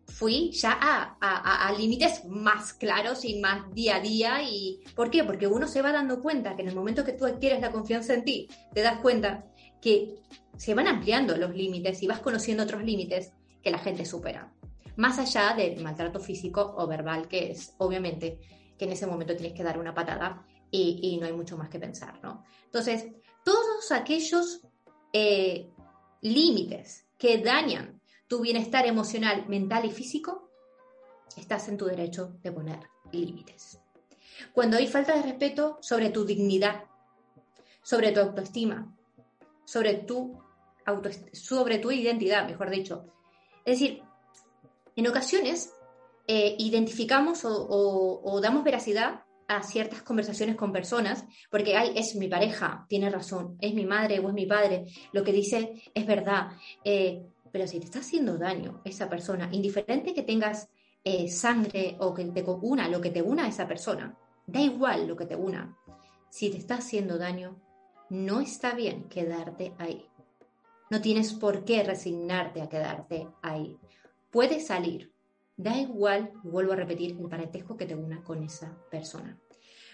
fui 0.06 0.50
ya 0.50 0.76
a, 0.78 1.66
a, 1.68 1.72
límites 1.72 2.26
más 2.26 2.74
claros 2.74 3.24
y 3.24 3.40
más 3.40 3.72
día 3.72 3.96
a 3.96 4.00
día. 4.00 4.42
¿Y 4.42 4.80
por 4.94 5.10
qué? 5.10 5.24
Porque 5.24 5.46
uno 5.46 5.66
se 5.66 5.80
va 5.80 5.92
dando 5.92 6.20
cuenta 6.20 6.56
que 6.56 6.62
en 6.62 6.68
el 6.68 6.74
momento 6.74 7.04
que 7.04 7.12
tú 7.12 7.24
adquieres 7.24 7.60
la 7.60 7.70
confianza 7.70 8.12
en 8.12 8.24
ti, 8.24 8.48
te 8.74 8.82
das 8.82 9.00
cuenta 9.00 9.46
que 9.80 10.16
se 10.58 10.74
van 10.74 10.88
ampliando 10.88 11.36
los 11.38 11.54
límites 11.54 12.02
y 12.02 12.06
vas 12.06 12.20
conociendo 12.20 12.64
otros 12.64 12.84
límites 12.84 13.32
que 13.62 13.70
la 13.70 13.78
gente 13.78 14.04
supera. 14.04 14.52
Más 14.96 15.18
allá 15.18 15.54
del 15.56 15.82
maltrato 15.82 16.20
físico 16.20 16.74
o 16.76 16.86
verbal, 16.86 17.28
que 17.28 17.52
es 17.52 17.74
obviamente 17.78 18.38
que 18.76 18.84
en 18.84 18.92
ese 18.92 19.06
momento 19.06 19.34
tienes 19.36 19.54
que 19.54 19.62
dar 19.62 19.78
una 19.78 19.94
patada 19.94 20.44
y, 20.70 21.18
no 21.20 21.26
hay 21.26 21.32
mucho 21.32 21.56
más 21.56 21.68
que 21.68 21.78
pensar, 21.78 22.20
¿no? 22.22 22.44
Entonces, 22.64 23.06
todos 23.44 23.90
aquellos 23.92 24.60
eh, 25.12 25.70
límites 26.20 27.06
que 27.18 27.38
dañan 27.38 28.00
tu 28.28 28.40
bienestar 28.40 28.86
emocional, 28.86 29.46
mental 29.48 29.84
y 29.84 29.90
físico, 29.90 30.50
estás 31.36 31.68
en 31.68 31.76
tu 31.76 31.86
derecho 31.86 32.36
de 32.42 32.52
poner 32.52 32.80
límites. 33.12 33.80
Cuando 34.52 34.76
hay 34.76 34.86
falta 34.86 35.14
de 35.16 35.22
respeto 35.22 35.78
sobre 35.80 36.10
tu 36.10 36.24
dignidad, 36.24 36.84
sobre 37.82 38.12
tu 38.12 38.20
autoestima, 38.20 38.96
sobre 39.64 39.94
tu, 39.94 40.38
sobre 41.32 41.78
tu 41.78 41.90
identidad, 41.90 42.46
mejor 42.46 42.70
dicho. 42.70 43.04
Es 43.64 43.80
decir, 43.80 44.02
en 44.96 45.06
ocasiones 45.06 45.72
eh, 46.26 46.56
identificamos 46.58 47.40
o, 47.44 48.40
damos 48.42 48.64
veracidad 48.64 49.24
a 49.50 49.64
ciertas 49.64 50.02
conversaciones 50.02 50.54
con 50.54 50.70
personas, 50.70 51.24
porque 51.50 51.76
ay, 51.76 51.92
es 51.96 52.14
mi 52.14 52.28
pareja, 52.28 52.86
tiene 52.88 53.10
razón, 53.10 53.56
es 53.60 53.74
mi 53.74 53.84
madre 53.84 54.20
o 54.20 54.28
es 54.28 54.34
mi 54.34 54.46
padre, 54.46 54.86
lo 55.12 55.24
que 55.24 55.32
dice 55.32 55.82
es 55.92 56.06
verdad. 56.06 56.52
Eh, 56.84 57.20
pero 57.50 57.66
si 57.66 57.80
te 57.80 57.86
está 57.86 57.98
haciendo 57.98 58.38
daño 58.38 58.80
esa 58.84 59.10
persona, 59.10 59.48
indiferente 59.50 60.14
que 60.14 60.22
tengas 60.22 60.68
eh, 61.02 61.28
sangre 61.28 61.96
o 61.98 62.14
que 62.14 62.26
te 62.26 62.44
una, 62.44 62.88
lo 62.88 63.00
que 63.00 63.10
te 63.10 63.22
una 63.22 63.46
a 63.46 63.48
esa 63.48 63.66
persona, 63.66 64.16
da 64.46 64.60
igual 64.60 65.08
lo 65.08 65.16
que 65.16 65.26
te 65.26 65.34
una. 65.34 65.76
Si 66.28 66.48
te 66.48 66.58
está 66.58 66.76
haciendo 66.76 67.18
daño, 67.18 67.60
no 68.08 68.40
está 68.40 68.74
bien 68.74 69.08
quedarte 69.08 69.74
ahí. 69.78 70.06
No 70.90 71.00
tienes 71.00 71.32
por 71.32 71.64
qué 71.64 71.82
resignarte 71.82 72.62
a 72.62 72.68
quedarte 72.68 73.26
ahí. 73.42 73.76
Puedes 74.30 74.68
salir. 74.68 75.12
Da 75.62 75.76
igual, 75.76 76.32
vuelvo 76.42 76.72
a 76.72 76.76
repetir, 76.76 77.10
el 77.10 77.28
parentesco 77.28 77.76
que 77.76 77.84
te 77.84 77.94
una 77.94 78.22
con 78.22 78.42
esa 78.42 78.78
persona. 78.90 79.38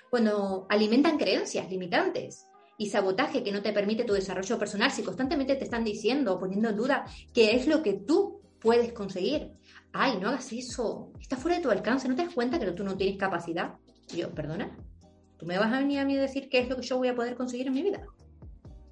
Cuando 0.08 0.66
alimentan 0.68 1.18
creencias 1.18 1.68
limitantes 1.68 2.46
y 2.78 2.88
sabotaje 2.88 3.42
que 3.42 3.50
no 3.50 3.62
te 3.62 3.72
permite 3.72 4.04
tu 4.04 4.12
desarrollo 4.12 4.60
personal, 4.60 4.92
si 4.92 5.02
constantemente 5.02 5.56
te 5.56 5.64
están 5.64 5.82
diciendo 5.82 6.34
o 6.34 6.38
poniendo 6.38 6.68
en 6.68 6.76
duda 6.76 7.04
qué 7.34 7.56
es 7.56 7.66
lo 7.66 7.82
que 7.82 7.94
tú 7.94 8.42
puedes 8.60 8.92
conseguir. 8.92 9.54
Ay, 9.92 10.18
no 10.20 10.28
hagas 10.28 10.52
eso. 10.52 11.10
Está 11.20 11.36
fuera 11.36 11.56
de 11.56 11.64
tu 11.64 11.70
alcance. 11.70 12.08
¿No 12.08 12.14
te 12.14 12.24
das 12.24 12.34
cuenta 12.34 12.60
que 12.60 12.70
tú 12.70 12.84
no 12.84 12.96
tienes 12.96 13.18
capacidad? 13.18 13.74
yo, 14.14 14.32
perdona. 14.32 14.78
¿Tú 15.36 15.46
me 15.46 15.58
vas 15.58 15.72
a 15.72 15.80
venir 15.80 15.98
a 15.98 16.04
mí 16.04 16.16
a 16.16 16.20
decir 16.20 16.48
qué 16.48 16.60
es 16.60 16.68
lo 16.68 16.76
que 16.76 16.82
yo 16.82 16.96
voy 16.96 17.08
a 17.08 17.16
poder 17.16 17.34
conseguir 17.34 17.66
en 17.66 17.74
mi 17.74 17.82
vida? 17.82 18.06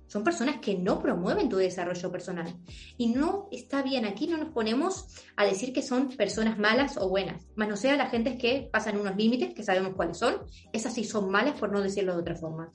Son 0.06 0.23
personas 0.23 0.61
que 0.61 0.76
no 0.76 1.00
promueven 1.00 1.49
tu 1.49 1.56
desarrollo 1.56 2.12
personal. 2.12 2.54
Y 2.96 3.08
no 3.08 3.49
está 3.50 3.82
bien, 3.82 4.04
aquí 4.04 4.26
no 4.26 4.37
nos 4.37 4.50
ponemos 4.50 5.06
a 5.37 5.44
decir 5.44 5.73
que 5.73 5.82
son 5.82 6.08
personas 6.16 6.58
malas 6.58 6.96
o 6.96 7.08
buenas. 7.08 7.46
Más 7.56 7.68
no 7.68 7.76
sea 7.76 7.96
las 7.96 8.11
gentes 8.11 8.37
que 8.37 8.68
pasan 8.73 8.99
unos 8.99 9.16
límites, 9.16 9.54
que 9.54 9.62
sabemos 9.62 9.94
cuáles 9.94 10.18
son. 10.18 10.42
Esas 10.73 10.94
sí 10.94 11.04
son 11.04 11.30
malas, 11.30 11.58
por 11.58 11.73
no 11.73 11.80
decirlo 11.80 12.14
de 12.14 12.20
otra 12.20 12.37
forma. 12.37 12.70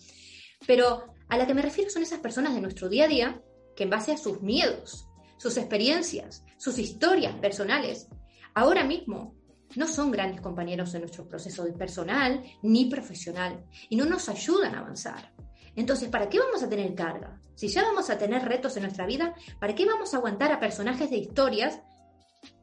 Pero 0.68 1.14
a 1.30 1.38
la 1.38 1.48
que 1.48 1.54
me 1.54 1.62
refiero 1.62 1.90
son 1.90 2.04
esas 2.04 2.20
personas 2.20 2.54
de 2.56 2.62
nuestro 2.62 2.90
día 2.90 3.06
a 3.06 3.08
día 3.08 3.42
que 3.76 3.84
en 3.84 3.90
base 3.90 4.12
a 4.12 4.18
sus 4.18 4.42
miedos, 4.42 5.08
sus 5.38 5.56
experiencias, 5.58 6.44
sus 6.58 6.78
historias 6.78 7.36
personales, 7.36 8.10
ahora 8.54 8.84
mismo 8.84 9.36
no 9.76 9.88
son 9.88 10.12
grandes 10.12 10.42
compañeros 10.42 10.94
en 10.96 11.02
nuestro 11.02 11.28
proceso 11.28 11.66
personal 11.78 12.44
ni 12.62 12.86
profesional 12.86 13.64
y 13.88 13.96
no 13.96 14.06
nos 14.06 14.28
ayudan 14.28 14.76
a 14.76 14.80
avanzar. 14.80 15.32
Entonces, 15.80 16.10
¿para 16.10 16.28
qué 16.28 16.40
vamos 16.40 16.62
a 16.62 16.68
tener 16.68 16.94
carga? 16.94 17.40
Si 17.56 17.70
ya 17.70 17.84
vamos 17.84 18.10
a 18.10 18.18
tener 18.18 18.44
retos 18.44 18.76
en 18.76 18.84
nuestra 18.84 19.06
vida, 19.06 19.34
¿para 19.62 19.74
qué 19.74 19.86
vamos 19.86 20.14
a 20.14 20.18
aguantar 20.18 20.52
a 20.52 20.60
personajes 20.60 21.10
de 21.10 21.16
historias 21.16 21.80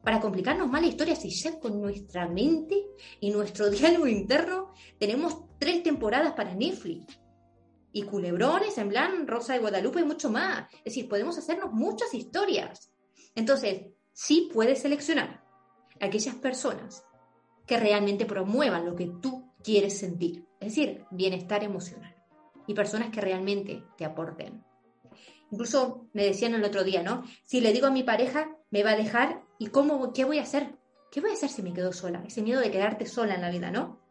para 0.03 0.19
complicarnos 0.19 0.69
más 0.69 0.81
la 0.81 0.87
historia 0.87 1.15
si 1.15 1.31
ya 1.31 1.59
con 1.59 1.81
nuestra 1.81 2.27
mente 2.27 2.85
y 3.19 3.31
nuestro 3.31 3.69
diálogo 3.71 4.05
interno 4.05 4.71
tenemos 4.99 5.35
tres 5.57 5.81
temporadas 5.81 6.33
para 6.33 6.53
Netflix? 6.53 7.19
Y 7.91 8.03
culebrones 8.03 8.77
en 8.77 8.89
plan 8.89 9.25
Rosa 9.25 9.53
de 9.53 9.59
Guadalupe 9.61 10.01
y 10.01 10.05
mucho 10.05 10.29
más. 10.29 10.71
Es 10.77 10.93
decir, 10.93 11.09
podemos 11.09 11.39
hacernos 11.39 11.71
muchas 11.71 12.13
historias. 12.13 12.93
Entonces, 13.33 13.87
sí 14.13 14.51
puedes 14.53 14.83
seleccionar 14.83 15.43
aquellas 15.99 16.35
personas 16.35 17.03
que 17.65 17.79
realmente 17.79 18.27
promuevan 18.27 18.85
lo 18.85 18.93
que 18.93 19.09
tú 19.19 19.51
quieres 19.63 19.97
sentir, 19.97 20.45
es 20.59 20.75
decir, 20.75 21.03
bienestar 21.09 21.63
emocional, 21.63 22.16
y 22.67 22.73
personas 22.73 23.09
que 23.09 23.21
realmente 23.21 23.83
te 23.97 24.05
aporten. 24.05 24.63
Incluso 25.51 26.09
me 26.13 26.25
decían 26.25 26.53
el 26.53 26.63
otro 26.63 26.83
día, 26.83 27.01
¿no? 27.03 27.23
Si 27.43 27.61
le 27.61 27.71
digo 27.71 27.87
a 27.87 27.91
mi 27.91 28.03
pareja, 28.03 28.49
me 28.69 28.83
va 28.83 28.91
a 28.91 28.97
dejar, 28.97 29.43
¿y 29.57 29.67
cómo, 29.67 30.11
qué 30.13 30.25
voy 30.25 30.39
a 30.39 30.43
hacer? 30.43 30.75
¿Qué 31.09 31.21
voy 31.21 31.31
a 31.31 31.33
hacer 31.33 31.49
si 31.49 31.63
me 31.63 31.73
quedo 31.73 31.93
sola? 31.93 32.23
Ese 32.27 32.41
miedo 32.41 32.59
de 32.59 32.69
quedarte 32.69 33.05
sola 33.05 33.35
en 33.35 33.41
la 33.41 33.49
vida, 33.49 33.71
¿no? 33.71 34.01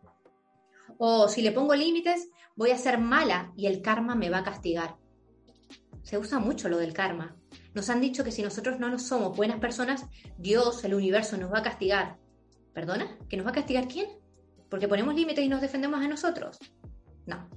O 0.99 1.29
si 1.29 1.43
le 1.43 1.53
pongo 1.53 1.75
límites, 1.75 2.31
voy 2.57 2.71
a 2.71 2.79
ser 2.79 2.99
mala 2.99 3.53
y 3.55 3.67
el 3.67 3.83
karma 3.83 4.15
me 4.15 4.31
va 4.31 4.39
a 4.39 4.45
castigar. 4.45 4.97
Se 6.03 6.17
usa 6.17 6.39
mucho 6.39 6.69
lo 6.69 6.79
del 6.79 6.95
karma. 6.95 7.37
Nos 7.75 7.91
han 7.91 8.01
dicho 8.01 8.25
que 8.25 8.33
si 8.33 8.43
nosotros 8.43 8.81
no 8.81 8.99
somos 8.99 9.37
buenas 9.37 9.61
personas, 9.61 10.07
Dios, 10.39 10.83
el 10.85 10.95
universo, 10.95 11.37
nos 11.37 11.53
va 11.53 11.59
a 11.59 11.63
castigar. 11.63 12.17
¿Perdona? 12.73 13.19
¿Que 13.29 13.37
nos 13.37 13.45
va 13.45 13.51
a 13.51 13.55
castigar 13.55 13.89
quién? 13.89 14.09
¿Porque 14.71 14.89
ponemos 14.89 15.15
límites 15.15 15.45
y 15.45 15.49
nos 15.49 15.61
defendemos 15.61 16.01
a 16.01 16.09
nosotros? 16.09 16.59
No. 17.27 17.49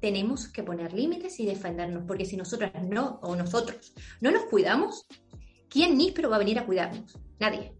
Tenemos 0.00 0.48
que 0.48 0.62
poner 0.62 0.92
límites 0.92 1.40
y 1.40 1.46
defendernos, 1.46 2.04
porque 2.06 2.24
si 2.24 2.36
nosotras 2.36 2.72
no, 2.82 3.18
o 3.22 3.34
nosotros, 3.34 3.92
no 4.20 4.30
nos 4.30 4.44
cuidamos, 4.44 5.06
¿quién 5.68 5.98
níspero 5.98 6.30
va 6.30 6.36
a 6.36 6.40
venir 6.40 6.58
a 6.58 6.66
cuidarnos? 6.66 7.18
Nadie. 7.38 7.72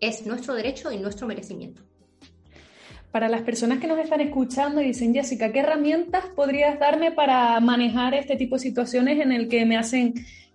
Es 0.00 0.26
nuestro 0.26 0.54
derecho 0.54 0.92
y 0.92 0.98
nuestro 0.98 1.26
merecimiento. 1.26 1.82
Para 3.10 3.28
las 3.28 3.42
personas 3.42 3.78
que 3.78 3.86
nos 3.86 3.98
están 3.98 4.20
escuchando 4.20 4.80
y 4.80 4.86
dicen, 4.86 5.14
Jessica, 5.14 5.52
¿qué 5.52 5.60
herramientas 5.60 6.26
podrías 6.34 6.78
darme 6.80 7.12
para 7.12 7.60
manejar 7.60 8.12
este 8.14 8.36
tipo 8.36 8.56
de 8.56 8.62
situaciones 8.62 9.20
en 9.20 9.30
el 9.30 9.48
que 9.48 9.64
me 9.64 9.76
hacen 9.76 10.14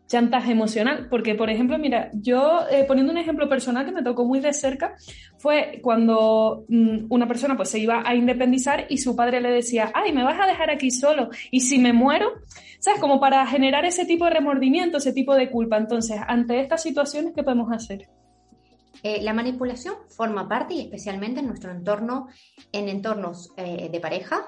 chantaje 0.10 0.52
emocional, 0.52 1.08
porque 1.08 1.36
por 1.36 1.52
ejemplo, 1.52 1.78
mira, 1.78 2.10
yo 2.14 2.62
eh, 2.72 2.84
poniendo 2.86 3.14
un 3.14 3.20
ejemplo 3.20 3.48
personal 3.48 3.86
que 3.86 3.92
me 3.92 4.02
tocó 4.02 4.26
muy 4.26 4.40
de 4.40 4.54
cerca, 4.54 4.96
fue 5.38 5.80
cuando 5.84 6.66
mm, 6.68 7.06
una 7.10 7.28
persona 7.28 7.56
pues 7.56 7.70
se 7.70 7.78
iba 7.78 8.02
a 8.04 8.16
independizar 8.16 8.88
y 8.90 8.98
su 8.98 9.16
padre 9.16 9.40
le 9.40 9.52
decía, 9.52 9.92
ay, 9.94 10.12
me 10.12 10.24
vas 10.24 10.40
a 10.42 10.48
dejar 10.48 10.72
aquí 10.72 10.90
solo 10.90 11.30
y 11.52 11.60
si 11.62 11.78
me 11.78 11.94
muero, 11.94 12.32
¿sabes? 12.80 13.00
Como 13.00 13.20
para 13.20 13.46
generar 13.46 13.86
ese 13.86 14.04
tipo 14.04 14.26
de 14.26 14.32
remordimiento, 14.32 14.98
ese 14.98 15.14
tipo 15.14 15.36
de 15.36 15.52
culpa. 15.52 15.78
Entonces, 15.78 16.20
ante 16.28 16.60
estas 16.60 16.82
situaciones, 16.82 17.34
¿qué 17.36 17.44
podemos 17.44 17.72
hacer? 17.72 18.10
Eh, 19.04 19.22
la 19.22 19.34
manipulación 19.34 19.94
forma 20.10 20.50
parte 20.50 20.74
y 20.74 20.82
especialmente 20.82 21.40
en 21.40 21.48
nuestro 21.48 21.72
entorno, 21.72 22.28
en 22.72 22.90
entornos 22.90 23.54
eh, 23.58 23.90
de 23.92 24.00
pareja 24.00 24.44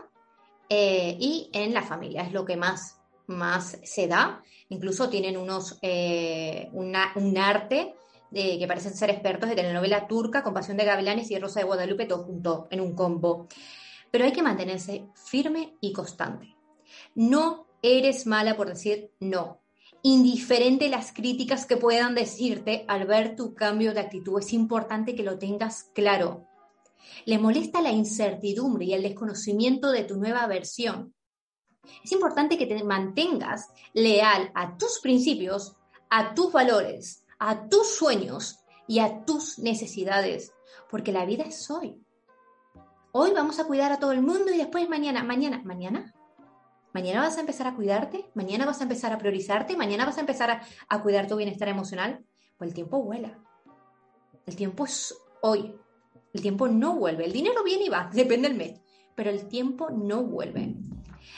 y 0.73 1.49
en 1.51 1.73
la 1.73 1.81
familia, 1.81 2.21
es 2.21 2.31
lo 2.31 2.45
que 2.45 2.55
más 2.55 3.00
más 3.31 3.77
se 3.83 4.07
da. 4.07 4.43
Incluso 4.69 5.09
tienen 5.09 5.38
unos, 5.38 5.77
eh, 5.81 6.69
un 6.73 6.95
arte 6.95 7.95
de, 8.29 8.57
que 8.57 8.67
parecen 8.67 8.95
ser 8.95 9.09
expertos 9.09 9.50
de 9.50 9.55
telenovela 9.55 10.07
turca, 10.07 10.43
con 10.43 10.53
Pasión 10.53 10.77
de 10.77 10.85
Gavilanes 10.85 11.29
y 11.31 11.39
Rosa 11.39 11.59
de 11.59 11.65
Guadalupe, 11.65 12.05
todo 12.05 12.23
junto 12.23 12.67
en 12.71 12.81
un 12.81 12.95
combo. 12.95 13.47
Pero 14.09 14.25
hay 14.25 14.31
que 14.31 14.43
mantenerse 14.43 15.05
firme 15.15 15.75
y 15.81 15.93
constante. 15.93 16.55
No 17.15 17.67
eres 17.81 18.25
mala 18.25 18.55
por 18.55 18.67
decir 18.67 19.11
no. 19.19 19.61
Indiferente 20.03 20.89
las 20.89 21.11
críticas 21.11 21.65
que 21.65 21.77
puedan 21.77 22.15
decirte 22.15 22.85
al 22.88 23.05
ver 23.05 23.35
tu 23.35 23.53
cambio 23.53 23.93
de 23.93 24.00
actitud, 24.00 24.39
es 24.39 24.51
importante 24.53 25.15
que 25.15 25.23
lo 25.23 25.38
tengas 25.38 25.83
claro. 25.93 26.47
Le 27.25 27.38
molesta 27.38 27.81
la 27.81 27.91
incertidumbre 27.91 28.85
y 28.85 28.93
el 28.93 29.03
desconocimiento 29.03 29.91
de 29.91 30.03
tu 30.03 30.17
nueva 30.17 30.47
versión. 30.47 31.13
Es 32.03 32.11
importante 32.11 32.57
que 32.57 32.67
te 32.67 32.83
mantengas 32.83 33.69
leal 33.93 34.51
a 34.53 34.77
tus 34.77 35.00
principios, 35.00 35.75
a 36.09 36.33
tus 36.33 36.51
valores, 36.51 37.25
a 37.39 37.67
tus 37.67 37.95
sueños 37.95 38.59
y 38.88 39.00
a 39.00 39.25
tus 39.25 39.59
necesidades, 39.59 40.53
porque 40.89 41.11
la 41.11 41.25
vida 41.25 41.43
es 41.43 41.69
hoy. 41.71 42.01
Hoy 43.11 43.31
vamos 43.31 43.59
a 43.59 43.65
cuidar 43.65 43.91
a 43.91 44.00
todo 44.00 44.11
el 44.11 44.21
mundo 44.21 44.51
y 44.51 44.57
después 44.57 44.88
mañana, 44.89 45.23
mañana, 45.23 45.61
mañana. 45.63 46.13
Mañana 46.93 47.21
vas 47.21 47.38
a 47.38 47.41
empezar 47.41 47.67
a 47.67 47.75
cuidarte, 47.75 48.29
mañana 48.33 48.65
vas 48.65 48.81
a 48.81 48.83
empezar 48.83 49.13
a 49.13 49.17
priorizarte, 49.17 49.77
mañana 49.77 50.05
vas 50.05 50.17
a 50.17 50.21
empezar 50.21 50.61
a, 50.88 51.01
cuidar 51.01 51.27
tu 51.27 51.38
bienestar 51.38 51.69
emocional. 51.69 52.25
Pues 52.57 52.69
el 52.69 52.73
tiempo 52.73 53.01
vuela. 53.01 53.39
El 54.45 54.55
tiempo 54.55 54.85
es 54.85 55.17
hoy. 55.41 55.75
El 56.33 56.41
tiempo 56.41 56.67
no 56.67 56.95
vuelve. 56.95 57.25
El 57.25 57.31
dinero 57.31 57.63
viene 57.63 57.85
y 57.85 57.89
va, 57.89 58.09
depende 58.13 58.50
del 58.50 58.57
mes. 58.57 58.81
Pero 59.15 59.29
el 59.29 59.47
tiempo 59.47 59.89
no 59.89 60.23
vuelve. 60.23 60.75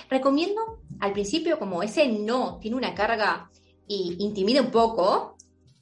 Recomiendo 0.10 0.80
al 1.00 1.14
principio, 1.14 1.60
como 1.60 1.84
ese 1.84 2.08
no 2.08 2.60
tiene 2.60 2.78
una 2.78 2.96
carga 2.96 3.50
y 3.88 4.16
intimida 4.20 4.62
un 4.62 4.72
poco, 4.72 5.36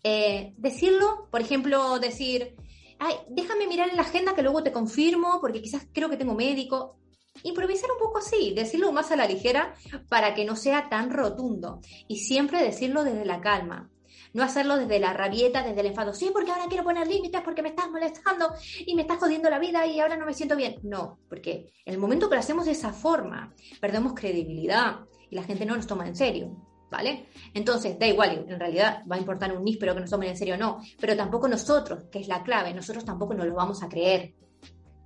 eh, 0.04 0.54
decirlo, 0.58 1.28
por 1.30 1.42
ejemplo, 1.42 2.00
decir, 2.00 2.56
ay, 2.98 3.16
déjame 3.30 3.68
mirar 3.68 3.90
en 3.90 3.98
la 3.98 4.04
agenda 4.04 4.34
que 4.34 4.42
luego 4.42 4.64
te 4.64 4.72
confirmo, 4.72 5.40
porque 5.40 5.62
quizás 5.62 5.88
creo 5.94 6.10
que 6.10 6.18
tengo 6.18 6.34
médico. 6.34 6.98
Improvisar 7.44 7.92
un 7.92 8.00
poco 8.00 8.18
así, 8.18 8.54
decirlo 8.54 8.92
más 8.92 9.12
a 9.12 9.16
la 9.16 9.28
ligera 9.28 9.76
para 10.10 10.34
que 10.34 10.46
no 10.46 10.56
sea 10.56 10.90
tan 10.90 11.12
rotundo 11.12 11.80
y 12.08 12.18
siempre 12.18 12.64
decirlo 12.64 13.04
desde 13.04 13.26
la 13.26 13.40
calma. 13.40 13.91
No 14.34 14.44
hacerlo 14.44 14.78
desde 14.78 15.00
la 15.00 15.14
rabieta, 15.14 15.64
desde 15.64 15.82
el 15.82 15.88
enfado. 15.88 16.14
Sí, 16.14 16.30
porque 16.34 16.52
ahora 16.52 16.66
quiero 16.68 16.84
poner 16.84 17.08
límites 17.08 17.42
porque 17.42 17.62
me 17.62 17.70
estás 17.70 17.90
molestando 17.90 18.54
y 18.86 18.96
me 18.96 19.04
estás 19.04 19.20
jodiendo 19.20 19.50
la 19.50 19.60
vida 19.60 19.86
y 19.86 20.00
ahora 20.00 20.18
no 20.18 20.26
me 20.26 20.34
siento 20.34 20.56
bien. 20.56 20.76
No, 20.84 21.20
porque 21.30 21.72
en 21.86 21.94
el 21.94 22.00
momento 22.00 22.30
que 22.30 22.36
lo 22.36 22.40
hacemos 22.42 22.66
de 22.66 22.72
esa 22.72 22.94
forma, 22.94 23.54
perdemos 23.80 24.14
credibilidad 24.14 25.02
y 25.30 25.36
la 25.36 25.44
gente 25.44 25.66
no 25.66 25.76
nos 25.76 25.88
toma 25.88 26.08
en 26.08 26.16
serio. 26.16 26.56
¿Vale? 26.90 27.28
Entonces, 27.54 27.98
da 27.98 28.06
igual, 28.06 28.46
en 28.50 28.60
realidad 28.60 29.04
va 29.10 29.16
a 29.16 29.20
importar 29.20 29.56
un 29.56 29.64
níspero 29.64 29.94
que 29.94 30.02
nos 30.02 30.10
tomen 30.10 30.28
en 30.28 30.36
serio 30.36 30.56
o 30.56 30.58
no, 30.58 30.82
pero 31.00 31.16
tampoco 31.16 31.48
nosotros, 31.48 32.04
que 32.12 32.20
es 32.20 32.28
la 32.28 32.44
clave, 32.44 32.74
nosotros 32.74 33.06
tampoco 33.06 33.34
nos 33.34 33.46
lo 33.48 33.56
vamos 33.56 33.82
a 33.82 33.88
creer. 33.88 34.34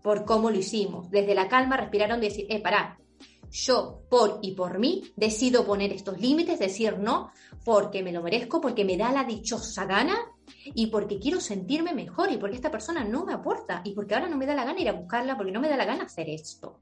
por 0.02 0.26
cómo 0.26 0.52
lo 0.52 0.58
hicimos. 0.58 1.10
Desde 1.10 1.34
la 1.36 1.48
calma 1.48 1.78
respiraron 1.78 2.20
y 2.20 2.28
decir, 2.30 2.46
eh, 2.50 2.62
pará, 2.62 2.98
yo 3.56 4.04
por 4.10 4.40
y 4.42 4.52
por 4.52 4.80
mí 4.80 5.14
decido 5.16 5.66
poner 5.66 5.94
estos 5.94 6.20
límites, 6.20 6.60
decir 6.60 7.00
no, 7.00 7.32
porque 7.64 8.04
me 8.04 8.12
lo 8.12 8.22
merezco, 8.22 8.60
porque 8.60 8.84
me 8.84 8.98
da 8.98 9.12
la 9.12 9.24
dichosa 9.24 9.86
gana 9.86 10.18
y 10.66 10.88
porque 10.88 11.20
quiero 11.20 11.40
sentirme 11.40 11.94
mejor 11.94 12.32
y 12.32 12.38
porque 12.38 12.58
esta 12.58 12.70
persona 12.70 13.04
no 13.06 13.26
me 13.26 13.34
aporta 13.34 13.82
y 13.86 13.94
porque 13.94 14.14
ahora 14.14 14.28
no 14.28 14.38
me 14.38 14.46
da 14.46 14.56
la 14.56 14.66
gana 14.66 14.82
ir 14.82 14.90
a 14.90 14.94
buscarla, 14.94 15.38
porque 15.38 15.54
no 15.54 15.62
me 15.62 15.70
da 15.70 15.78
la 15.78 15.86
gana 15.86 16.04
hacer 16.04 16.30
esto. 16.30 16.82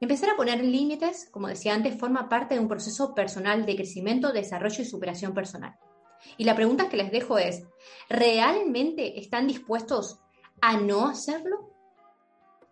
Empezar 0.00 0.30
a 0.30 0.36
poner 0.36 0.64
límites, 0.64 1.28
como 1.30 1.48
decía 1.48 1.74
antes, 1.74 1.98
forma 1.98 2.28
parte 2.28 2.54
de 2.54 2.60
un 2.60 2.68
proceso 2.68 3.14
personal 3.14 3.66
de 3.66 3.76
crecimiento, 3.76 4.32
desarrollo 4.32 4.82
y 4.82 4.86
superación 4.86 5.34
personal. 5.34 5.76
Y 6.36 6.44
la 6.44 6.54
pregunta 6.56 6.88
que 6.88 6.96
les 6.96 7.10
dejo 7.10 7.36
es, 7.36 7.64
¿realmente 8.08 9.20
están 9.20 9.46
dispuestos 9.46 10.18
a 10.60 10.78
no 10.78 11.08
hacerlo? 11.08 11.77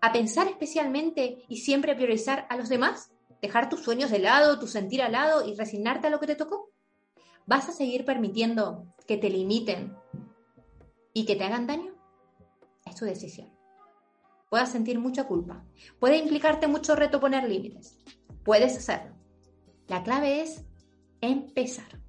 ¿A 0.07 0.13
pensar 0.13 0.47
especialmente 0.47 1.43
y 1.49 1.57
siempre 1.57 1.97
priorizar 1.97 2.47
a 2.49 2.57
los 2.57 2.69
demás? 2.69 3.11
¿Dejar 3.43 3.69
tus 3.69 3.83
sueños 3.83 4.09
de 4.09 4.21
lado, 4.21 4.61
tu 4.61 4.69
sentir 4.69 5.03
al 5.03 5.11
lado 5.11 5.45
y 5.45 5.57
resignarte 5.57 6.07
a 6.07 6.11
lo 6.11 6.21
que 6.21 6.29
te 6.29 6.37
tocó? 6.37 6.71
¿Vas 7.45 7.69
a 7.69 7.73
seguir 7.73 8.05
permitiendo 8.05 8.87
que 9.09 9.17
te 9.17 9.29
limiten 9.29 9.97
y 11.13 11.27
que 11.27 11.35
te 11.35 11.43
hagan 11.43 11.67
daño? 11.67 11.93
Es 12.85 12.95
tu 12.95 13.05
decisión. 13.05 13.53
Puedes 14.49 14.69
sentir 14.69 15.01
mucha 15.01 15.27
culpa. 15.27 15.65
Puede 15.99 16.19
implicarte 16.19 16.69
mucho 16.69 16.95
reto 16.95 17.19
poner 17.19 17.43
límites. 17.49 17.99
Puedes 18.45 18.77
hacerlo. 18.77 19.17
La 19.89 20.05
clave 20.05 20.41
es 20.41 20.65
empezar. 21.21 22.01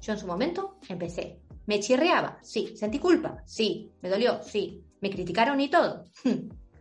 Yo 0.00 0.14
en 0.14 0.18
su 0.18 0.26
momento 0.26 0.78
empecé. 0.88 1.42
¿Me 1.66 1.80
chirreaba? 1.80 2.38
Sí. 2.40 2.74
¿Sentí 2.78 2.98
culpa? 2.98 3.42
Sí. 3.44 3.92
¿Me 4.00 4.08
dolió? 4.08 4.42
Sí. 4.42 4.82
¿Me 5.02 5.10
criticaron 5.10 5.60
y 5.60 5.68
todo? 5.68 6.06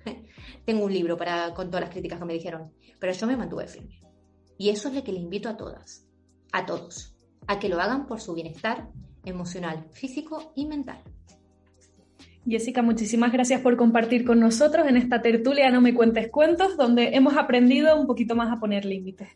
Tengo 0.66 0.86
un 0.86 0.94
libro 0.94 1.18
para, 1.18 1.54
con 1.54 1.68
todas 1.68 1.82
las 1.82 1.90
críticas 1.90 2.20
que 2.20 2.26
me 2.26 2.34
dijeron, 2.34 2.72
pero 3.00 3.14
yo 3.14 3.28
me 3.28 3.38
mantuve 3.38 3.68
firme. 3.68 4.00
Y 4.58 4.70
eso 4.70 4.90
es 4.90 4.96
lo 4.96 5.04
que 5.04 5.12
le 5.12 5.20
invito 5.20 5.50
a 5.50 5.58
todas, 5.58 6.08
a 6.52 6.66
todos, 6.66 7.18
a 7.48 7.60
que 7.60 7.70
lo 7.70 7.82
hagan 7.82 8.06
por 8.06 8.22
su 8.22 8.34
bienestar 8.34 8.90
emocional, 9.26 9.86
físico 9.92 10.54
y 10.56 10.66
mental. 10.66 11.02
Jessica, 12.48 12.84
muchísimas 12.84 13.32
gracias 13.32 13.62
por 13.62 13.76
compartir 13.76 14.24
con 14.24 14.40
nosotros 14.40 14.88
en 14.88 14.98
esta 14.98 15.20
tertulia 15.24 15.72
No 15.72 15.82
me 15.82 15.96
cuentes 15.96 16.30
cuentos, 16.30 16.78
donde 16.78 17.16
hemos 17.16 17.36
aprendido 17.38 18.00
un 18.00 18.06
poquito 18.06 18.36
más 18.36 18.56
a 18.56 18.60
poner 18.60 18.86
límites. 18.86 19.30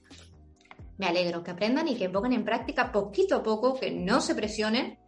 Me 1.00 1.08
alegro 1.08 1.44
que 1.44 1.52
aprendan 1.52 1.88
y 1.88 1.96
que 1.96 2.10
pongan 2.10 2.34
en 2.34 2.46
práctica 2.46 2.92
poquito 2.92 3.38
a 3.38 3.44
poco, 3.44 3.80
que 3.80 3.90
no 3.90 4.22
se 4.22 4.36
presionen, 4.36 4.99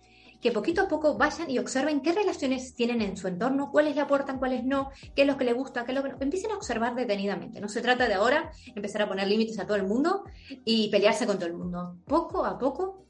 que 0.41 0.51
poquito 0.51 0.81
a 0.81 0.87
poco 0.87 1.17
vayan 1.17 1.49
y 1.49 1.59
observen 1.59 2.01
qué 2.01 2.11
relaciones 2.13 2.73
tienen 2.73 3.01
en 3.01 3.15
su 3.15 3.27
entorno, 3.27 3.69
cuáles 3.71 3.95
le 3.95 4.01
aportan, 4.01 4.39
cuáles 4.39 4.63
no, 4.63 4.89
qué 5.15 5.21
es 5.21 5.27
lo 5.27 5.37
que 5.37 5.45
le 5.45 5.53
gusta, 5.53 5.85
qué 5.85 5.91
es 5.91 5.95
lo 5.95 6.03
que 6.03 6.09
no. 6.09 6.17
Empiecen 6.19 6.51
a 6.51 6.55
observar 6.55 6.95
detenidamente. 6.95 7.61
No 7.61 7.69
se 7.69 7.81
trata 7.81 8.07
de 8.07 8.15
ahora 8.15 8.51
empezar 8.75 9.03
a 9.03 9.07
poner 9.07 9.27
límites 9.27 9.59
a 9.59 9.65
todo 9.65 9.77
el 9.77 9.83
mundo 9.83 10.23
y 10.65 10.89
pelearse 10.89 11.27
con 11.27 11.37
todo 11.37 11.47
el 11.47 11.55
mundo. 11.55 11.97
Poco 12.05 12.43
a 12.45 12.57
poco, 12.57 13.05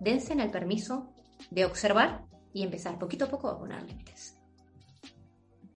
dense 0.00 0.32
el 0.34 0.50
permiso 0.50 1.12
de 1.50 1.64
observar 1.64 2.24
y 2.52 2.62
empezar 2.62 2.98
poquito 2.98 3.24
a 3.24 3.28
poco 3.28 3.48
a 3.48 3.58
poner 3.58 3.82
límites. 3.82 4.37